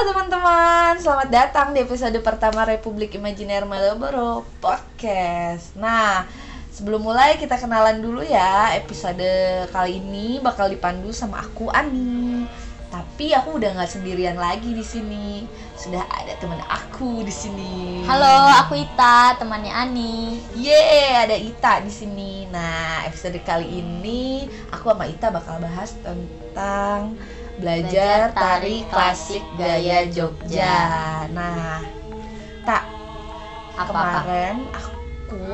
teman-teman, 0.00 0.96
selamat 0.96 1.28
datang 1.28 1.76
di 1.76 1.84
episode 1.84 2.16
pertama 2.24 2.64
Republik 2.64 3.20
Imajiner 3.20 3.68
Malboro 3.68 4.48
Podcast. 4.56 5.76
Nah, 5.76 6.24
sebelum 6.72 7.04
mulai 7.04 7.36
kita 7.36 7.60
kenalan 7.60 8.00
dulu 8.00 8.24
ya. 8.24 8.72
Episode 8.80 9.28
kali 9.68 10.00
ini 10.00 10.40
bakal 10.40 10.72
dipandu 10.72 11.12
sama 11.12 11.44
aku 11.44 11.68
Ani. 11.68 12.48
Tapi 12.88 13.36
aku 13.36 13.60
udah 13.60 13.76
nggak 13.76 13.92
sendirian 13.92 14.40
lagi 14.40 14.72
di 14.72 14.80
sini. 14.80 15.44
Sudah 15.76 16.00
ada 16.08 16.32
teman 16.40 16.64
aku 16.64 17.20
di 17.20 17.34
sini. 17.36 18.00
Halo, 18.08 18.56
aku 18.56 18.80
Ita, 18.80 19.36
temannya 19.36 19.68
Ani. 19.68 20.40
Yeay, 20.56 21.28
ada 21.28 21.36
Ita 21.36 21.84
di 21.84 21.92
sini. 21.92 22.48
Nah, 22.48 23.04
episode 23.04 23.36
kali 23.44 23.84
ini 23.84 24.48
aku 24.72 24.96
sama 24.96 25.04
Ita 25.04 25.28
bakal 25.28 25.60
bahas 25.60 25.92
tentang 26.00 27.20
belajar 27.60 28.32
tari 28.34 28.82
klasik 28.88 29.44
gaya 29.54 30.08
Jogja. 30.08 31.28
Nah, 31.30 31.80
tak 32.64 32.82
Apa-apa? 33.76 34.20
kemarin 34.24 34.56
aku 34.72 35.44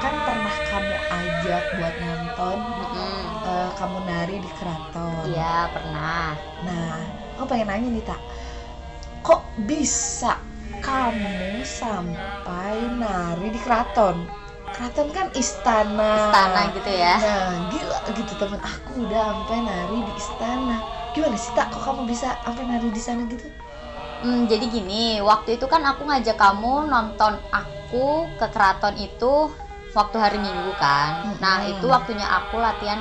kan 0.00 0.14
pernah 0.24 0.56
kamu 0.70 0.96
ajak 1.12 1.64
buat 1.76 1.94
nonton 2.00 2.58
Mm-mm. 2.58 3.20
eh, 3.44 3.70
kamu 3.76 3.98
nari 4.08 4.36
di 4.40 4.50
keraton. 4.58 5.24
Iya, 5.28 5.56
pernah. 5.74 6.32
Nah, 6.64 6.96
aku 7.36 7.44
pengen 7.48 7.68
nanya 7.68 7.88
nih 7.90 8.04
tak, 8.04 8.20
kok 9.20 9.42
bisa 9.68 10.40
kamu 10.80 11.60
sampai 11.60 12.76
nari 12.96 13.48
di 13.52 13.60
keraton? 13.60 14.24
Keraton 14.72 15.08
kan 15.12 15.26
istana. 15.36 16.32
Istana 16.32 16.60
gitu 16.72 16.90
ya. 16.90 17.14
Nah, 17.20 17.52
gila 17.68 17.98
gitu 18.16 18.32
temen 18.40 18.60
aku 18.62 19.04
udah 19.04 19.20
sampai 19.28 19.58
nari 19.60 19.98
di 20.08 20.12
istana. 20.16 20.78
Gimana 21.10 21.34
sih 21.34 21.50
tak, 21.56 21.74
kok 21.74 21.82
kamu 21.82 22.06
bisa 22.06 22.38
sampai 22.44 22.64
nari 22.70 22.88
di 22.94 23.02
sana 23.02 23.26
gitu? 23.26 23.46
Hmm, 24.20 24.44
jadi 24.46 24.68
gini, 24.68 25.18
waktu 25.24 25.56
itu 25.56 25.64
kan 25.64 25.80
aku 25.82 26.04
ngajak 26.04 26.36
kamu 26.36 26.86
nonton 26.92 27.40
aku 27.50 28.28
ke 28.36 28.46
keraton 28.52 28.94
itu 29.00 29.48
waktu 29.96 30.16
hari 30.20 30.38
Minggu 30.38 30.70
kan. 30.76 31.40
Nah, 31.40 31.64
Mm-mm. 31.64 31.72
itu 31.72 31.86
waktunya 31.88 32.28
aku 32.28 32.60
latihan 32.60 33.00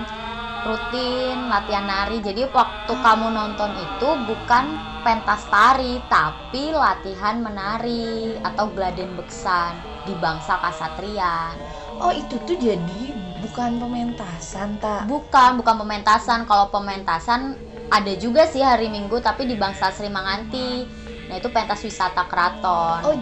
rutin, 0.64 1.52
latihan 1.52 1.86
nari. 1.86 2.24
Jadi 2.24 2.48
waktu 2.50 2.94
kamu 2.98 3.28
nonton 3.36 3.72
itu 3.78 4.10
bukan 4.26 4.66
pentas 5.04 5.44
tari, 5.52 6.00
tapi 6.08 6.72
latihan 6.72 7.40
menari 7.44 8.40
atau 8.40 8.72
gladen 8.72 9.14
beksan 9.20 9.76
di 10.08 10.16
bangsa 10.16 10.58
kasatrian. 10.64 11.56
Oh 12.00 12.16
itu 12.16 12.40
tuh 12.48 12.56
jadi 12.56 13.12
bukan 13.44 13.76
pementasan 13.76 14.80
tak? 14.80 15.04
Bukan, 15.08 15.60
bukan 15.60 15.76
pementasan. 15.84 16.48
Kalau 16.48 16.72
pementasan 16.72 17.60
ada 17.90 18.14
juga 18.16 18.46
sih 18.46 18.62
hari 18.62 18.88
Minggu 18.88 19.18
tapi 19.20 19.50
di 19.50 19.58
Bangsa 19.58 19.90
Sri 19.90 20.08
Manganti. 20.08 20.86
Nah, 21.30 21.38
itu 21.38 21.50
pentas 21.54 21.86
wisata 21.86 22.26
keraton. 22.26 23.06
Oh 23.06 23.16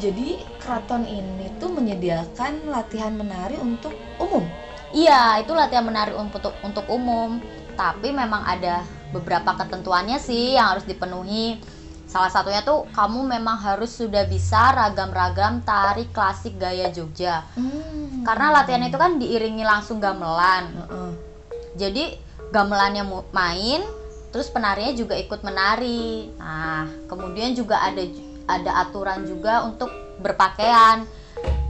jadi 0.00 0.40
keraton 0.60 1.04
ini 1.04 1.52
tuh 1.60 1.76
menyediakan 1.76 2.72
latihan 2.72 3.12
menari 3.12 3.60
untuk 3.60 3.92
umum? 4.16 4.48
Iya, 4.96 5.44
itu 5.44 5.52
latihan 5.52 5.84
menari 5.84 6.16
untuk 6.16 6.56
untuk 6.64 6.88
umum. 6.88 7.44
Tapi 7.74 8.14
memang 8.14 8.46
ada 8.48 8.86
beberapa 9.12 9.52
ketentuannya 9.60 10.16
sih 10.16 10.56
yang 10.56 10.72
harus 10.72 10.88
dipenuhi. 10.88 11.60
Salah 12.08 12.30
satunya 12.30 12.62
tuh 12.62 12.86
kamu 12.94 13.26
memang 13.26 13.58
harus 13.58 13.90
sudah 13.90 14.24
bisa 14.24 14.70
ragam-ragam 14.72 15.66
tari 15.66 16.06
klasik 16.14 16.56
gaya 16.56 16.88
Jogja. 16.88 17.44
Hmm. 17.58 18.22
Karena 18.24 18.54
latihan 18.54 18.86
itu 18.86 18.96
kan 18.96 19.18
diiringi 19.20 19.66
langsung 19.66 19.98
gamelan. 20.00 20.70
Heeh. 20.80 21.10
Jadi 21.74 22.04
gamelannya 22.54 23.02
main, 23.34 23.82
terus 24.30 24.46
penarinya 24.46 24.94
juga 24.94 25.18
ikut 25.18 25.42
menari. 25.42 26.30
Nah, 26.38 26.86
kemudian 27.10 27.58
juga 27.58 27.82
ada 27.82 28.06
ada 28.46 28.86
aturan 28.86 29.26
juga 29.26 29.66
untuk 29.66 29.90
berpakaian. 30.22 31.02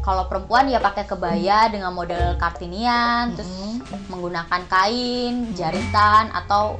Kalau 0.04 0.28
perempuan 0.28 0.68
ya 0.68 0.84
pakai 0.84 1.08
kebaya 1.08 1.72
dengan 1.72 1.96
model 1.96 2.36
kartinian, 2.36 3.32
terus 3.32 3.48
Mm-mm. 3.48 4.12
menggunakan 4.12 4.62
kain, 4.68 5.56
jaritan 5.56 6.28
atau 6.28 6.76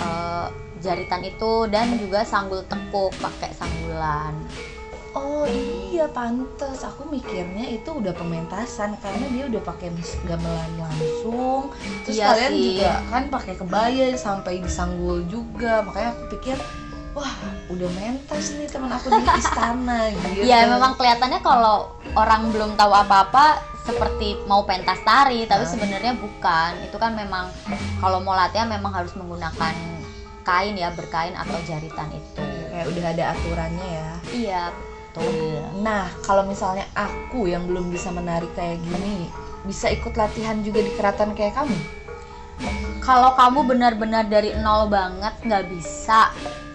eh, 0.00 0.48
jaritan 0.80 1.20
itu 1.28 1.68
dan 1.68 2.00
juga 2.00 2.24
sanggul 2.24 2.64
tekuk 2.64 3.12
pakai 3.20 3.52
sanggulan. 3.52 4.32
Oh 5.18 5.44
iya 5.44 6.06
pantes 6.08 6.80
aku 6.80 7.02
mikirnya 7.04 7.66
itu 7.68 7.90
udah 7.90 8.12
pementasan 8.12 8.94
karena 8.96 9.26
dia 9.28 9.44
udah 9.46 9.62
pakai 9.64 9.90
gamelan 10.22 10.70
langsung 10.78 11.74
terus 12.02 12.14
Iya 12.14 12.26
kalian 12.28 12.52
sih. 12.52 12.62
juga 12.72 12.92
kan 13.08 13.22
pakai 13.28 13.54
kebaya 13.56 14.06
sampai 14.14 14.60
disanggul 14.60 15.26
juga 15.26 15.82
makanya 15.82 16.14
aku 16.14 16.22
pikir 16.32 16.56
wah 17.12 17.34
udah 17.68 17.90
mentas 17.92 18.54
nih 18.54 18.66
teman 18.66 18.88
aku 18.88 19.10
di 19.10 19.22
istana 19.34 20.06
gitu 20.14 20.46
Ya 20.46 20.64
memang 20.64 20.94
kelihatannya 20.94 21.40
kalau 21.40 21.90
orang 22.14 22.48
belum 22.48 22.70
tahu 22.74 22.92
apa-apa 22.92 23.58
seperti 23.80 24.36
mau 24.44 24.62
pentas 24.62 25.00
tari, 25.00 25.48
tapi 25.48 25.64
Ah. 25.64 25.70
sebenarnya 25.70 26.12
bukan. 26.14 26.76
Itu 26.84 27.00
kan 27.00 27.16
memang 27.16 27.48
kalau 27.98 28.20
mau 28.20 28.36
latihan 28.36 28.68
memang 28.68 28.92
harus 28.92 29.16
menggunakan 29.16 29.72
kain 30.42 30.76
ya, 30.76 30.92
berkain 30.92 31.32
atau 31.32 31.56
jaritan 31.64 32.08
itu. 32.10 32.44
kayak 32.68 32.84
udah 32.86 33.04
ada 33.08 33.24
aturannya 33.32 33.86
ya 33.90 34.08
Iya, 34.30 34.62
betul. 35.14 35.60
nah 35.80 36.08
kalau 36.24 36.44
misalnya 36.44 36.84
aku 36.92 37.48
yang 37.48 37.64
belum 37.64 37.88
bisa 37.88 38.12
menari 38.12 38.48
kayak 38.52 38.80
gini 38.84 39.28
bisa 39.66 39.90
ikut 39.90 40.14
latihan 40.14 40.60
juga 40.62 40.80
di 40.80 40.92
keraton 40.94 41.32
kayak 41.36 41.56
kamu 41.56 41.78
Kalau 42.98 43.32
kamu 43.38 43.64
benar-benar 43.64 44.28
dari 44.28 44.52
nol 44.60 44.90
banget 44.90 45.30
nggak 45.40 45.64
bisa 45.70 46.28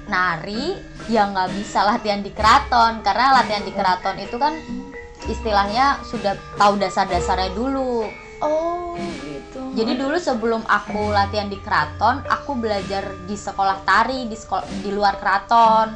nari, 0.07 0.75
ya 1.11 1.29
nggak 1.29 1.51
bisa 1.55 1.85
latihan 1.85 2.23
di 2.23 2.31
keraton 2.31 3.03
karena 3.05 3.43
latihan 3.43 3.63
di 3.63 3.73
keraton 3.75 4.17
itu 4.17 4.35
kan 4.39 4.55
istilahnya 5.27 5.99
sudah 6.03 6.35
tahu 6.59 6.79
dasar-dasarnya 6.79 7.51
dulu. 7.55 8.07
oh 8.43 8.95
gitu 8.99 9.61
Jadi 9.73 9.95
dulu 9.95 10.17
sebelum 10.19 10.61
aku 10.67 11.13
latihan 11.13 11.47
di 11.47 11.57
keraton, 11.61 12.23
aku 12.27 12.59
belajar 12.59 13.07
di 13.23 13.35
sekolah 13.37 13.83
tari 13.87 14.27
di 14.27 14.35
sekolah 14.35 14.67
di 14.83 14.91
luar 14.91 15.17
keraton. 15.17 15.95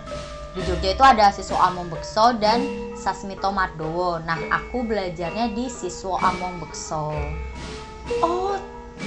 Di 0.58 0.66
Jogja 0.66 0.98
itu 0.98 1.04
ada 1.06 1.30
siswa 1.30 1.70
Among 1.70 1.94
Bekso 1.94 2.34
dan 2.42 2.66
Sasmito 2.98 3.54
Mardowo. 3.54 4.18
Nah, 4.26 4.42
aku 4.50 4.82
belajarnya 4.82 5.54
di 5.54 5.70
siswa 5.70 6.18
Among 6.18 6.58
Bekso. 6.58 7.14
oh 8.26 8.58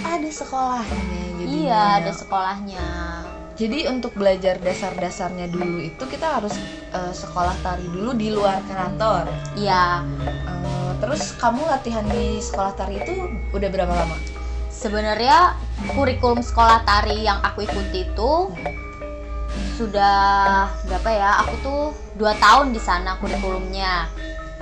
ada 0.07 0.29
sekolahnya 0.31 0.95
jadinya 1.35 1.51
Iya, 1.51 1.83
ada 1.99 2.13
sekolahnya. 2.15 2.87
Jadi 3.59 3.91
untuk 3.91 4.15
belajar 4.15 4.57
dasar-dasarnya 4.63 5.51
dulu 5.51 5.83
itu 5.83 6.05
kita 6.07 6.39
harus 6.39 6.55
eh, 6.95 7.13
sekolah 7.13 7.53
tari 7.61 7.85
dulu 7.91 8.15
di 8.15 8.31
luar 8.31 8.63
keraton. 8.71 9.27
Iya, 9.59 10.07
Eh, 10.47 10.93
terus 11.03 11.35
kamu 11.35 11.67
latihan 11.67 12.07
di 12.07 12.39
sekolah 12.39 12.73
tari 12.79 13.03
itu 13.03 13.27
udah 13.51 13.69
berapa 13.69 13.91
lama? 13.91 14.17
sebenarnya 14.71 15.61
kurikulum 15.93 16.41
sekolah 16.41 16.81
tari 16.89 17.29
yang 17.29 17.37
aku 17.45 17.69
ikuti 17.69 18.09
itu 18.09 18.31
sudah 19.81 20.69
berapa 20.85 21.09
ya? 21.09 21.31
Aku 21.49 21.55
tuh 21.65 21.83
dua 22.21 22.37
tahun 22.37 22.77
di 22.77 22.81
sana 22.81 23.17
kurikulumnya. 23.17 24.13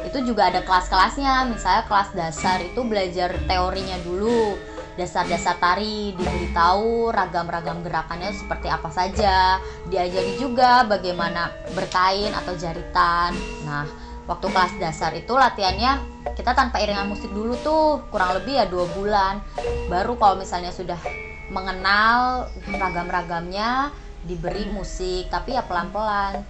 Itu 0.07 0.23
juga 0.23 0.47
ada 0.47 0.63
kelas-kelasnya. 0.63 1.51
Misalnya 1.51 1.83
kelas 1.91 2.15
dasar 2.15 2.63
itu 2.63 2.81
belajar 2.87 3.35
teorinya 3.51 3.99
dulu, 4.07 4.55
dasar-dasar 4.95 5.59
tari, 5.59 6.15
diberitahu 6.15 7.11
ragam-ragam 7.11 7.83
gerakannya 7.83 8.31
seperti 8.31 8.71
apa 8.71 8.95
saja. 8.95 9.59
Diajari 9.91 10.39
juga 10.39 10.87
bagaimana 10.87 11.51
berkain 11.75 12.31
atau 12.31 12.55
jaritan. 12.55 13.35
Nah, 13.67 13.91
waktu 14.31 14.47
kelas 14.55 14.73
dasar 14.79 15.11
itu 15.19 15.35
latihannya 15.35 15.99
kita 16.39 16.55
tanpa 16.55 16.79
iringan 16.79 17.11
musik 17.11 17.33
dulu 17.35 17.59
tuh 17.67 18.07
kurang 18.15 18.39
lebih 18.39 18.61
ya 18.61 18.69
dua 18.69 18.85
bulan 18.93 19.41
baru 19.89 20.15
kalau 20.21 20.37
misalnya 20.37 20.69
sudah 20.69 21.01
mengenal 21.49 22.45
ragam-ragamnya 22.69 23.89
diberi 24.27 24.67
musik 24.71 25.31
tapi 25.31 25.55
ya 25.55 25.63
pelan-pelan. 25.63 26.43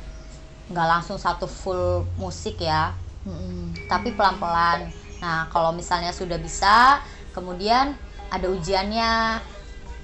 Nggak 0.69 0.88
langsung 0.88 1.17
satu 1.20 1.49
full 1.49 2.05
musik 2.20 2.61
ya. 2.61 2.93
Tapi 3.88 4.12
pelan-pelan. 4.17 4.88
Nah 5.20 5.50
kalau 5.53 5.75
misalnya 5.75 6.15
sudah 6.15 6.38
bisa 6.41 7.03
kemudian 7.35 7.97
ada 8.32 8.47
ujiannya. 8.49 9.43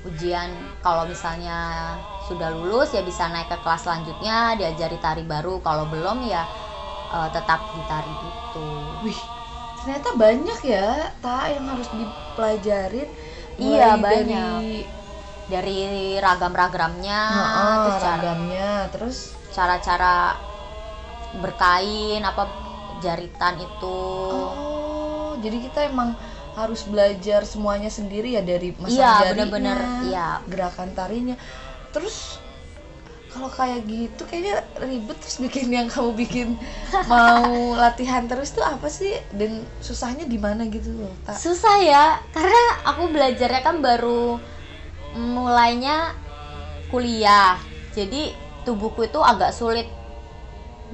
Ujian 0.05 0.53
kalau 0.85 1.09
misalnya 1.09 1.97
sudah 2.29 2.53
lulus 2.53 2.93
ya 2.93 3.01
bisa 3.01 3.25
naik 3.33 3.49
ke 3.49 3.57
kelas 3.65 3.89
selanjutnya 3.89 4.53
diajari 4.53 5.01
tari 5.01 5.25
baru. 5.25 5.65
Kalau 5.65 5.89
belum 5.89 6.29
ya 6.29 6.45
eh, 7.09 7.29
tetap 7.33 7.65
di 7.73 7.83
tari 7.89 8.13
itu 8.13 8.69
Wih, 9.05 9.21
ternyata 9.81 10.13
banyak 10.17 10.61
ya 10.65 11.09
tak 11.25 11.57
yang 11.57 11.65
harus 11.73 11.89
dipelajarin. 11.89 13.09
Iya, 13.57 13.97
Mulai 13.97 14.05
banyak. 14.05 14.61
Dari 14.61 15.04
dari 15.45 16.17
ragam-ragamnya 16.19 17.21
Heeh, 17.29 17.75
terus 17.77 17.97
cara 17.97 18.11
ragamnya, 18.17 18.71
terus? 18.91 19.17
cara-cara 19.55 20.35
berkain 21.39 22.23
apa 22.23 22.43
jaritan 22.99 23.55
itu. 23.59 24.01
Oh, 24.31 25.35
jadi 25.39 25.57
kita 25.63 25.91
emang 25.91 26.15
harus 26.55 26.87
belajar 26.87 27.43
semuanya 27.43 27.91
sendiri 27.91 28.35
ya 28.35 28.43
dari 28.43 28.71
masang 28.75 28.95
Iya, 28.95 29.11
jarinya, 29.21 29.31
bener-bener, 29.35 29.79
iya. 30.07 30.29
gerakan 30.47 30.91
tarinya. 30.95 31.37
Terus 31.91 32.39
kalau 33.31 33.51
kayak 33.51 33.83
gitu 33.91 34.23
kayaknya 34.31 34.63
ribet 34.79 35.19
terus 35.19 35.43
bikin 35.43 35.67
yang 35.67 35.91
kamu 35.91 36.15
bikin. 36.15 36.49
Mau 37.11 37.75
latihan 37.75 38.27
terus 38.31 38.55
tuh 38.55 38.63
apa 38.63 38.87
sih? 38.87 39.19
Dan 39.35 39.67
susahnya 39.83 40.27
di 40.27 40.39
mana 40.39 40.71
gitu 40.71 40.95
loh 40.95 41.11
tak 41.27 41.35
susah 41.35 41.77
ya 41.79 42.05
karena 42.31 42.63
aku 42.87 43.11
belajarnya 43.11 43.63
kan 43.63 43.83
baru 43.83 44.39
mulainya 45.15 46.15
kuliah 46.91 47.59
jadi 47.95 48.35
tubuhku 48.67 49.07
itu 49.07 49.23
agak 49.23 49.55
sulit 49.55 49.87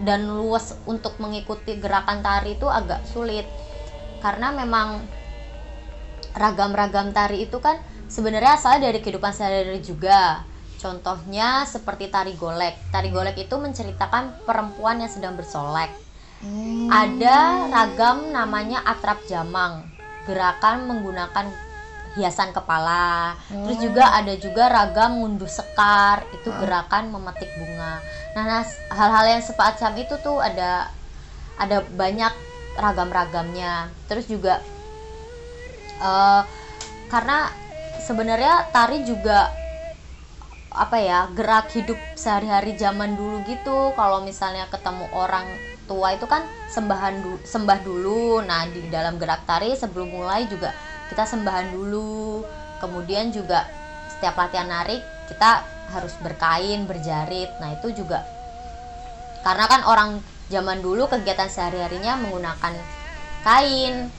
dan 0.01 0.29
luas 0.29 0.77
untuk 0.89 1.17
mengikuti 1.21 1.77
gerakan 1.77 2.25
tari 2.25 2.57
itu 2.57 2.69
agak 2.69 3.05
sulit 3.09 3.45
karena 4.21 4.53
memang 4.53 5.01
ragam-ragam 6.37 7.13
tari 7.13 7.49
itu 7.49 7.59
kan 7.59 7.81
sebenarnya 8.07 8.57
asalnya 8.57 8.93
dari 8.93 9.03
kehidupan 9.03 9.33
sehari-hari 9.35 9.83
juga 9.83 10.45
Contohnya 10.81 11.69
seperti 11.69 12.09
tari 12.09 12.33
golek. 12.41 12.73
Tari 12.89 13.13
golek 13.13 13.37
itu 13.37 13.53
menceritakan 13.61 14.49
perempuan 14.49 15.05
yang 15.05 15.13
sedang 15.13 15.37
bersolek. 15.37 15.93
Hmm. 16.41 16.89
Ada 16.89 17.69
ragam 17.69 18.33
namanya 18.33 18.81
atrap 18.89 19.21
jamang. 19.29 19.85
Gerakan 20.25 20.89
menggunakan 20.89 21.53
hiasan 22.19 22.51
kepala. 22.51 23.39
Hmm. 23.51 23.67
Terus 23.67 23.79
juga 23.83 24.05
ada 24.11 24.35
juga 24.35 24.67
ragam 24.67 25.23
ngunduh 25.23 25.51
sekar, 25.51 26.27
itu 26.35 26.51
hmm. 26.51 26.59
gerakan 26.65 27.15
memetik 27.15 27.51
bunga. 27.55 28.03
Nah, 28.35 28.65
hal-hal 28.91 29.25
yang 29.39 29.43
semacam 29.43 29.91
itu 29.99 30.15
tuh 30.23 30.39
ada 30.43 30.91
ada 31.61 31.85
banyak 31.95 32.33
ragam-ragamnya. 32.81 33.93
Terus 34.11 34.27
juga 34.27 34.59
uh, 36.03 36.43
karena 37.13 37.51
sebenarnya 38.03 38.71
tari 38.73 39.05
juga 39.07 39.51
apa 40.71 41.03
ya 41.03 41.27
gerak 41.35 41.75
hidup 41.75 41.99
sehari-hari 42.15 42.79
zaman 42.79 43.19
dulu 43.19 43.43
gitu 43.43 43.91
kalau 43.99 44.23
misalnya 44.23 44.71
ketemu 44.71 45.03
orang 45.11 45.43
tua 45.91 46.15
itu 46.15 46.31
kan 46.31 46.47
sembahan 46.71 47.27
du 47.27 47.35
sembah 47.43 47.83
dulu 47.83 48.39
nah 48.47 48.71
di 48.71 48.87
dalam 48.87 49.19
gerak 49.19 49.43
tari 49.51 49.75
sebelum 49.75 50.15
mulai 50.15 50.47
juga 50.47 50.71
kita 51.11 51.27
sembahan 51.27 51.75
dulu. 51.75 52.47
Kemudian 52.81 53.29
juga 53.35 53.69
setiap 54.17 54.39
latihan 54.41 54.71
narik 54.71 55.03
kita 55.29 55.67
harus 55.91 56.15
berkain 56.23 56.87
berjarit. 56.87 57.51
Nah 57.59 57.77
itu 57.77 57.93
juga 57.93 58.25
karena 59.41 59.65
kan 59.67 59.83
orang 59.89 60.11
zaman 60.53 60.85
dulu 60.85 61.09
kegiatan 61.09 61.49
sehari-harinya 61.49 62.21
menggunakan 62.21 62.77
kain. 63.41 64.13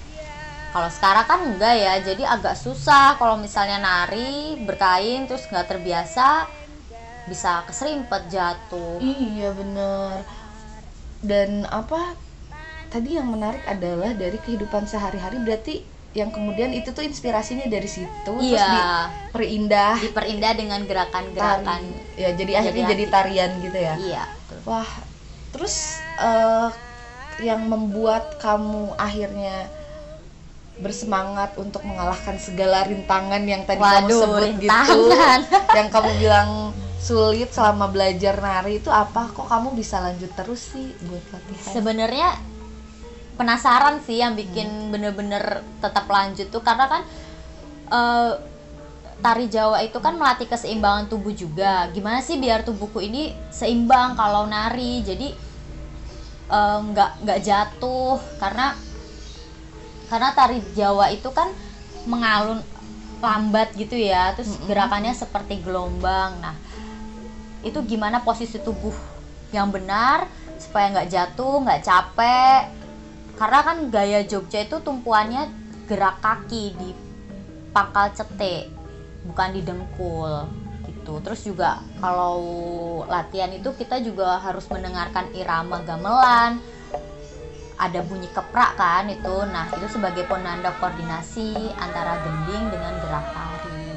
Kalau 0.71 0.89
sekarang 0.89 1.25
kan 1.27 1.39
enggak 1.43 1.75
ya 1.75 1.93
jadi 1.99 2.23
agak 2.39 2.55
susah 2.55 3.19
kalau 3.19 3.35
misalnya 3.35 3.83
nari 3.83 4.55
berkain 4.63 5.27
terus 5.27 5.45
nggak 5.51 5.67
terbiasa 5.67 6.47
bisa 7.27 7.61
keserimpet 7.67 8.31
jatuh. 8.31 8.97
Iya 9.03 9.51
bener. 9.53 10.23
Dan 11.21 11.67
apa? 11.69 12.15
Tadi 12.91 13.15
yang 13.15 13.29
menarik 13.31 13.63
adalah 13.67 14.11
dari 14.15 14.35
kehidupan 14.41 14.83
sehari-hari 14.83 15.39
berarti 15.43 15.75
yang 16.11 16.27
kemudian 16.27 16.75
itu 16.75 16.91
tuh 16.91 17.07
inspirasinya 17.07 17.71
dari 17.71 17.87
situ 17.87 18.33
iya. 18.43 18.59
terus 18.59 18.67
diperindah 19.31 19.95
diperindah 20.11 20.51
dengan 20.59 20.79
gerakan-gerakan 20.83 21.81
ya 22.19 22.35
jadi 22.35 22.59
akhirnya 22.59 22.83
jadi, 22.91 22.93
jadi 22.99 23.05
tarian 23.07 23.51
gitu 23.63 23.77
ya 23.79 23.95
iya 23.95 24.23
wah 24.67 24.87
terus 25.55 26.03
uh, 26.19 26.67
yang 27.39 27.63
membuat 27.63 28.37
kamu 28.43 28.91
akhirnya 28.99 29.71
bersemangat 30.83 31.55
untuk 31.55 31.83
mengalahkan 31.87 32.35
segala 32.41 32.83
rintangan 32.87 33.43
yang 33.43 33.63
tadi 33.63 33.79
Waduh, 33.79 34.01
kamu 34.01 34.11
sebut 34.11 34.41
gitu. 34.41 34.51
rintangan. 34.67 35.39
gitu 35.47 35.75
yang 35.79 35.87
kamu 35.93 36.09
bilang 36.19 36.49
sulit 37.01 37.49
selama 37.49 37.89
belajar 37.89 38.37
nari 38.37 38.77
itu 38.77 38.93
apa 38.93 39.31
kok 39.33 39.49
kamu 39.49 39.73
bisa 39.73 39.97
lanjut 40.03 40.29
terus 40.37 40.69
sih 40.69 40.93
buat 41.09 41.23
latihan 41.33 41.73
sebenarnya 41.73 42.29
penasaran 43.41 43.97
sih 44.05 44.21
yang 44.21 44.37
bikin 44.37 44.93
bener-bener 44.93 45.65
hmm. 45.65 45.81
tetap 45.81 46.05
lanjut 46.05 46.53
tuh. 46.53 46.61
Karena 46.61 46.85
kan 46.85 47.01
uh, 47.89 48.37
tari 49.17 49.49
Jawa 49.49 49.81
itu 49.81 49.97
kan 49.97 50.13
melatih 50.13 50.45
keseimbangan 50.45 51.09
tubuh 51.09 51.33
juga. 51.33 51.89
Gimana 51.89 52.21
sih 52.21 52.37
biar 52.37 52.61
tubuhku 52.61 53.01
ini 53.01 53.33
seimbang 53.49 54.13
kalau 54.13 54.45
nari? 54.45 55.01
Jadi 55.01 55.33
eh, 56.49 56.79
nggak 56.81 57.09
uh, 57.09 57.17
nggak 57.21 57.39
jatuh. 57.45 58.17
Karena 58.41 58.77
karena 60.09 60.29
tari 60.33 60.57
Jawa 60.73 61.13
itu 61.13 61.29
kan 61.33 61.53
mengalun 62.09 62.65
lambat 63.21 63.77
gitu 63.77 63.93
ya. 63.93 64.33
Terus 64.33 64.57
gerakannya 64.65 65.13
seperti 65.13 65.61
gelombang. 65.61 66.41
Nah 66.41 66.57
itu 67.61 67.77
gimana 67.85 68.25
posisi 68.25 68.57
tubuh 68.57 68.93
yang 69.53 69.69
benar 69.69 70.25
supaya 70.57 70.89
nggak 70.97 71.09
jatuh 71.13 71.61
nggak 71.61 71.81
capek 71.85 72.80
karena 73.41 73.65
kan 73.65 73.77
gaya 73.89 74.21
Jogja 74.21 74.69
itu 74.69 74.77
tumpuannya 74.85 75.49
gerak 75.89 76.21
kaki 76.21 76.77
di 76.77 76.93
pangkal 77.73 78.13
cetek 78.13 78.69
bukan 79.25 79.49
di 79.57 79.65
dengkul 79.65 80.45
gitu. 80.85 81.17
Terus 81.25 81.41
juga 81.49 81.81
kalau 81.97 82.37
latihan 83.09 83.49
itu 83.49 83.73
kita 83.73 83.97
juga 84.05 84.37
harus 84.37 84.69
mendengarkan 84.69 85.33
irama 85.33 85.81
gamelan 85.81 86.61
ada 87.81 87.99
bunyi 88.05 88.29
keprak 88.29 88.77
kan 88.77 89.09
itu. 89.09 89.35
Nah 89.49 89.73
itu 89.73 89.89
sebagai 89.89 90.29
penanda 90.29 90.69
koordinasi 90.77 91.73
antara 91.81 92.21
gending 92.21 92.69
dengan 92.69 92.93
gerak 93.01 93.25
tari. 93.25 93.89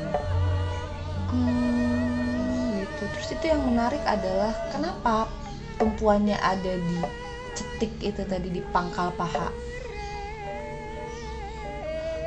Hmm, 1.37 2.81
gitu. 2.81 3.05
Terus 3.13 3.29
itu 3.37 3.45
yang 3.53 3.61
menarik 3.61 4.01
adalah 4.09 4.57
kenapa 4.73 5.29
tumpuannya 5.77 6.41
ada 6.41 6.81
di 6.81 7.24
cetik 7.55 7.93
itu 8.03 8.23
tadi 8.27 8.51
di 8.51 8.61
pangkal 8.75 9.15
paha. 9.15 9.49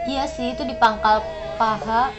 Iya 0.07 0.23
sih 0.25 0.55
itu 0.55 0.63
di 0.63 0.75
pangkal 0.79 1.19
paha. 1.59 2.09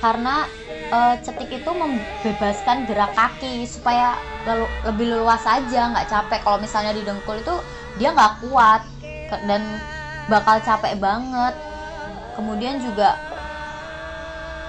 Karena 0.00 0.46
e, 0.88 0.98
cetik 1.20 1.50
itu 1.60 1.70
membebaskan 1.70 2.86
gerak 2.88 3.12
kaki 3.12 3.66
supaya 3.68 4.16
lalu, 4.48 4.66
lebih 4.88 5.06
luas 5.20 5.44
aja 5.44 5.92
nggak 5.92 6.08
capek. 6.08 6.40
Kalau 6.40 6.58
misalnya 6.58 6.96
di 6.96 7.04
dengkul 7.04 7.38
itu 7.38 7.54
dia 8.00 8.16
nggak 8.16 8.48
kuat. 8.48 8.82
Dan 9.44 9.60
bakal 10.32 10.58
capek 10.64 10.96
banget. 10.96 11.54
Kemudian 12.32 12.80
juga 12.80 13.27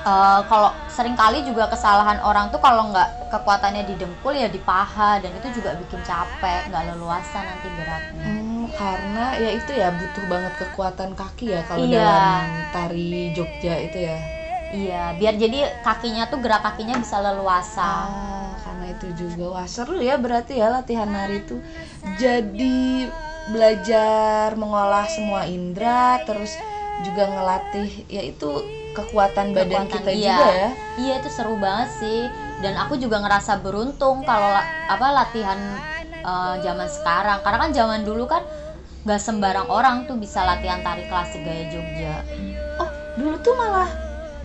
uh, 0.06 0.42
kalau 0.48 0.72
sering 0.92 1.16
kali 1.16 1.44
juga 1.44 1.68
kesalahan 1.72 2.20
orang 2.24 2.52
tuh 2.54 2.60
kalau 2.62 2.92
nggak 2.92 3.32
kekuatannya 3.32 3.84
di 3.88 3.96
dengkul 3.96 4.34
ya 4.36 4.48
di 4.48 4.60
paha 4.62 5.20
dan 5.22 5.32
itu 5.36 5.62
juga 5.62 5.76
bikin 5.78 6.02
capek 6.04 6.70
nggak 6.72 6.84
leluasa 6.94 7.44
nanti 7.46 7.68
geraknya 7.74 8.26
hmm, 8.26 8.64
karena 8.76 9.26
ya 9.38 9.50
itu 9.54 9.72
ya 9.74 9.90
butuh 9.94 10.26
banget 10.28 10.54
kekuatan 10.58 11.14
kaki 11.14 11.56
ya 11.56 11.62
kalau 11.68 11.86
iya. 11.86 12.00
dalam 12.00 12.48
tari 12.74 13.32
Jogja 13.34 13.76
itu 13.80 14.00
ya. 14.10 14.20
Iya 14.70 15.18
biar 15.18 15.34
jadi 15.34 15.82
kakinya 15.82 16.30
tuh 16.30 16.46
gerak 16.46 16.62
kakinya 16.62 17.02
bisa 17.02 17.18
leluasa. 17.18 18.06
Ah, 18.06 18.54
karena 18.62 18.86
itu 18.94 19.08
juga. 19.18 19.58
Wah 19.58 19.66
seru 19.66 19.98
ya 19.98 20.22
berarti 20.22 20.62
ya 20.62 20.70
latihan 20.70 21.10
nari 21.10 21.42
itu. 21.42 21.58
Jadi 22.22 23.10
belajar 23.50 24.54
mengolah 24.54 25.10
semua 25.10 25.50
indera 25.50 26.22
terus 26.22 26.54
juga 27.06 27.24
ngelatih 27.32 27.90
yaitu 28.12 28.50
kekuatan 28.98 29.56
badan 29.56 29.88
kekuatan, 29.88 29.96
kita 30.02 30.12
iya. 30.12 30.36
juga 30.36 30.48
ya. 30.52 30.70
Iya 31.00 31.14
itu 31.24 31.30
seru 31.32 31.56
banget 31.56 31.90
sih. 32.02 32.20
Dan 32.60 32.76
aku 32.76 33.00
juga 33.00 33.24
ngerasa 33.24 33.64
beruntung 33.64 34.28
kalau 34.28 34.52
apa 34.92 35.08
latihan 35.16 35.60
uh, 36.26 36.60
zaman 36.60 36.90
sekarang. 36.92 37.40
Karena 37.46 37.58
kan 37.68 37.72
zaman 37.72 38.02
dulu 38.04 38.28
kan 38.28 38.44
nggak 39.08 39.22
sembarang 39.22 39.68
orang 39.72 40.04
tuh 40.12 40.20
bisa 40.20 40.44
latihan 40.44 40.84
tari 40.84 41.08
klasik 41.08 41.40
gaya 41.48 41.72
Jogja. 41.72 42.16
Oh 42.84 42.90
dulu 43.16 43.36
tuh 43.40 43.56
malah 43.56 43.88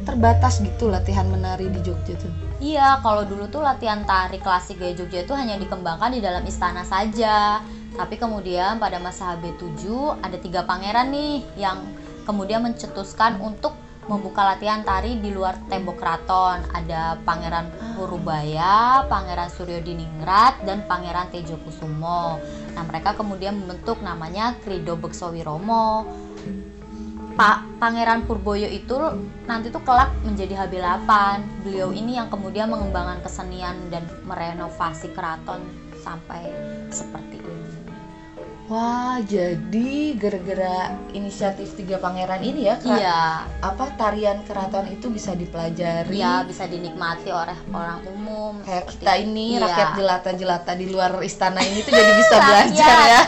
terbatas 0.07 0.63
gitu 0.63 0.93
latihan 0.93 1.27
menari 1.27 1.67
di 1.67 1.81
Jogja 1.83 2.15
tuh. 2.15 2.31
Iya 2.63 3.03
kalau 3.03 3.27
dulu 3.27 3.51
tuh 3.51 3.67
latihan 3.67 4.07
tari 4.07 4.39
klasik 4.39 4.79
gaya 4.79 4.95
Jogja 4.95 5.27
itu 5.27 5.35
hanya 5.35 5.59
dikembangkan 5.59 6.15
di 6.15 6.23
dalam 6.23 6.47
istana 6.47 6.87
saja. 6.87 7.67
Tapi 7.95 8.19
kemudian 8.19 8.83
pada 8.83 8.99
masa 8.99 9.39
HB7 9.39 9.87
ada 10.19 10.35
tiga 10.39 10.67
pangeran 10.67 11.15
nih 11.15 11.47
yang 11.55 11.79
kemudian 12.25 12.65
mencetuskan 12.65 13.39
untuk 13.41 13.77
membuka 14.05 14.45
latihan 14.45 14.85
tari 14.85 15.17
di 15.17 15.33
luar 15.33 15.57
tembok 15.69 15.97
keraton. 15.97 16.61
Ada 16.73 17.21
Pangeran 17.25 17.73
Purubaya, 17.97 19.05
Pangeran 19.09 19.49
Suryo 19.49 19.81
Diningrat, 19.81 20.61
dan 20.69 20.85
Pangeran 20.85 21.33
Tejo 21.33 21.57
Kusumo. 21.65 22.37
Nah, 22.77 22.85
mereka 22.85 23.17
kemudian 23.17 23.57
membentuk 23.57 24.05
namanya 24.05 24.57
Krido 24.61 24.97
Beksowiromo. 25.01 26.05
Pak 27.35 27.83
Pangeran 27.83 28.31
Purboyo 28.31 28.71
itu 28.71 28.95
nanti 29.51 29.67
tuh 29.67 29.83
kelak 29.83 30.15
menjadi 30.23 30.55
HB8. 30.55 31.11
Beliau 31.67 31.91
ini 31.91 32.15
yang 32.15 32.31
kemudian 32.31 32.71
mengembangkan 32.71 33.27
kesenian 33.27 33.75
dan 33.91 34.07
merenovasi 34.23 35.11
keraton 35.11 35.59
sampai 35.99 36.47
seperti 36.95 37.43
ini. 37.43 37.64
Wah, 38.65 39.21
jadi 39.21 39.93
gara-gara 40.17 40.77
inisiatif 41.13 41.77
tiga 41.77 42.01
pangeran 42.01 42.41
ini 42.41 42.65
ya, 42.65 42.81
Kak, 42.81 42.97
iya 42.97 43.21
apa 43.61 43.93
tarian 43.93 44.41
keraton 44.41 44.89
itu 44.89 45.13
bisa 45.13 45.37
dipelajari. 45.37 46.09
iya 46.11 46.41
bisa 46.43 46.65
dinikmati 46.65 47.29
oleh 47.29 47.53
orang 47.69 48.01
umum 48.09 48.65
Kayak 48.65 48.89
kita 48.91 49.13
ini 49.19 49.47
Iya. 49.53 49.69
rakyat 49.69 49.89
jelata-jelata 49.95 50.73
di 50.73 50.87
luar 50.89 51.13
istana 51.21 51.61
ini 51.61 51.79
tuh 51.79 51.93
jadi 52.01 52.13
bisa 52.15 52.35
belajar 52.41 52.97
ya. 53.05 53.21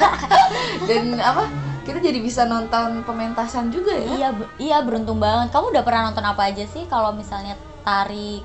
Dan 0.89 1.21
apa? 1.21 1.45
Kita 1.85 2.01
jadi 2.01 2.19
bisa 2.19 2.43
nonton 2.45 3.05
pementasan 3.05 3.69
juga 3.69 3.93
ya. 3.93 4.09
iya 4.11 4.29
iya 4.57 4.79
beruntung 4.81 5.21
banget 5.21 5.53
kamu 5.53 5.71
udah 5.71 5.85
pernah 5.85 6.03
nonton 6.09 6.25
apa 6.25 6.49
aja 6.49 6.65
sih 6.65 6.83
kalau 6.85 7.13
misalnya 7.13 7.55
tari 7.83 8.41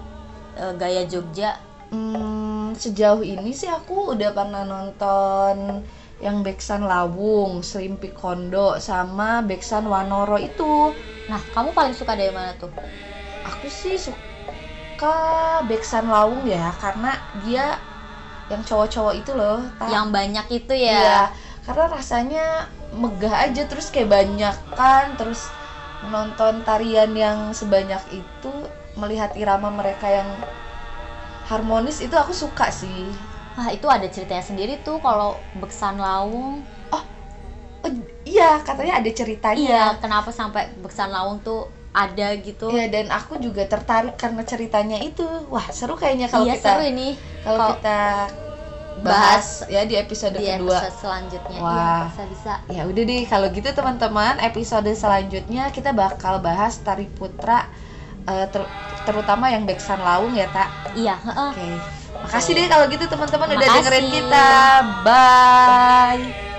eh, 0.54 0.74
gaya 0.76 1.08
Jogja 1.08 1.56
Hmm, 1.88 2.72
sejauh 2.74 3.20
ini 3.20 3.52
sih 3.52 3.68
aku 3.68 4.16
udah 4.16 4.32
pernah 4.32 4.64
nonton 4.64 5.84
yang 6.22 6.46
Beksan 6.46 6.86
Lawung, 6.86 7.66
Serimpi 7.66 8.14
Kondo, 8.14 8.78
sama 8.78 9.42
Beksan 9.42 9.90
Wanoro 9.90 10.38
itu. 10.38 10.94
nah 11.30 11.40
kamu 11.54 11.72
paling 11.72 11.96
suka 11.96 12.18
dari 12.18 12.34
mana 12.34 12.52
tuh 12.58 12.70
Aku 13.42 13.66
sih 13.72 13.98
suka 13.98 15.62
Beksan 15.66 16.06
Lawung 16.06 16.46
ya, 16.46 16.70
karena 16.78 17.18
dia 17.42 17.82
yang 18.54 18.62
cowok-cowok 18.62 19.14
itu 19.18 19.32
loh. 19.34 19.66
Ta- 19.80 19.90
yang 19.90 20.14
banyak 20.14 20.46
itu 20.52 20.74
Iya, 20.76 21.02
ya 21.02 21.20
karena 21.66 21.86
rasanya 21.94 22.46
megah 22.92 23.48
aja 23.48 23.64
terus 23.70 23.90
kayak 23.94 24.12
banyak 24.12 24.56
kan, 24.76 25.16
terus 25.16 25.48
menonton 26.02 26.66
tarian 26.66 27.14
yang 27.14 27.54
sebanyak 27.54 28.02
itu, 28.12 28.54
melihat 28.98 29.32
irama 29.38 29.70
mereka 29.70 30.10
yang 30.10 30.28
harmonis 31.48 32.02
itu 32.02 32.14
aku 32.18 32.34
suka 32.34 32.68
sih. 32.74 33.14
Wah 33.58 33.70
itu 33.70 33.88
ada 33.92 34.08
ceritanya 34.08 34.44
sendiri 34.44 34.80
tuh 34.80 34.98
kalau 35.04 35.36
Beksan 35.60 36.00
Lawung. 36.00 36.64
Oh, 36.92 37.04
iya, 38.24 38.62
katanya 38.64 39.04
ada 39.04 39.12
ceritanya. 39.12 39.60
Iya, 39.60 39.84
kenapa 40.00 40.30
sampai 40.32 40.72
Beksan 40.80 41.12
Lawung 41.12 41.44
tuh 41.44 41.68
ada 41.92 42.32
gitu? 42.40 42.72
Iya, 42.72 42.88
dan 42.88 43.12
aku 43.12 43.36
juga 43.44 43.68
tertarik 43.68 44.16
karena 44.16 44.42
ceritanya 44.48 44.98
itu. 45.04 45.26
Wah, 45.52 45.68
seru 45.76 46.00
kayaknya 46.00 46.32
kalau 46.32 46.48
iya 46.48 46.56
kita 46.56 46.80
seru 46.80 46.84
ini 46.88 47.08
kalau 47.44 47.60
kita 47.76 48.00
bahas 49.02 49.64
ya 49.72 49.88
di 49.88 49.96
episode 49.96 50.36
di 50.36 50.46
kedua. 50.46 50.78
episode 50.78 50.96
selanjutnya. 51.00 51.60
Wah. 51.64 51.72
Iya 51.76 51.94
bisa 52.08 52.24
bisa. 52.28 52.54
Ya 52.72 52.84
udah 52.88 53.04
deh, 53.04 53.24
kalau 53.28 53.48
gitu 53.52 53.70
teman-teman, 53.72 54.36
episode 54.44 54.92
selanjutnya 54.96 55.72
kita 55.72 55.92
bakal 55.92 56.40
bahas 56.44 56.80
tari 56.84 57.08
putra 57.08 57.68
eh, 58.28 58.48
ter- 58.52 58.72
terutama 59.08 59.50
yang 59.50 59.64
Beksan 59.68 60.00
Lawung 60.00 60.36
ya, 60.36 60.48
Tak. 60.52 60.70
Iya. 60.96 61.16
heeh. 61.18 61.52
Oke. 61.52 62.01
Makasih 62.32 62.56
deh 62.56 62.68
kalau 62.72 62.88
gitu 62.88 63.04
teman-teman 63.12 63.60
udah 63.60 63.68
dengerin 63.76 64.06
kita. 64.08 64.48
Bye. 65.04 66.51